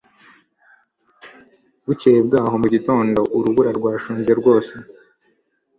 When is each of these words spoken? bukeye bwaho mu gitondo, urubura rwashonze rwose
bukeye 1.85 2.19
bwaho 2.27 2.55
mu 2.61 2.67
gitondo, 2.73 3.19
urubura 3.37 3.71
rwashonze 3.77 4.31
rwose 4.39 4.73